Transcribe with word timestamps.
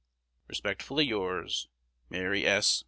Respectfully 0.47 1.05
yours, 1.05 1.67
Mart 2.09 2.35
S. 2.39 2.79